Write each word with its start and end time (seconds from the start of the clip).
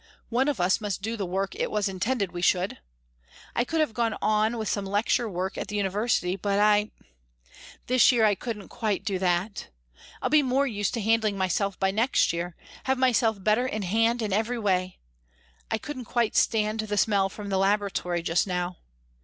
One 0.29 0.47
of 0.47 0.59
us 0.59 0.81
must 0.81 1.03
do 1.03 1.15
the 1.15 1.27
work 1.27 1.53
it 1.53 1.69
was 1.69 1.87
intended 1.87 2.31
we 2.31 2.41
should. 2.41 2.79
I 3.55 3.63
could 3.63 3.81
have 3.81 3.93
gone 3.93 4.17
on 4.19 4.57
with 4.57 4.67
some 4.67 4.83
lecture 4.87 5.29
work 5.29 5.59
at 5.59 5.67
the 5.67 5.75
university, 5.75 6.35
but 6.35 6.57
I 6.57 6.89
this 7.85 8.11
year 8.11 8.25
I 8.25 8.33
couldn't 8.33 8.69
quite 8.69 9.05
do 9.05 9.19
that. 9.19 9.67
I'll 10.19 10.31
be 10.31 10.41
more 10.41 10.65
used 10.65 10.95
to 10.95 11.01
handling 11.01 11.37
myself 11.37 11.79
by 11.79 11.91
next 11.91 12.33
year, 12.33 12.55
have 12.85 12.97
myself 12.97 13.43
better 13.43 13.67
in 13.67 13.83
hand 13.83 14.23
in 14.23 14.33
every 14.33 14.57
way. 14.57 14.97
I 15.69 15.77
couldn't 15.77 16.05
quite 16.05 16.35
stand 16.35 16.79
the 16.79 16.97
smell 16.97 17.29
from 17.29 17.49
the 17.49 17.59
laboratory 17.59 18.23
just 18.23 18.47
now. 18.47 18.77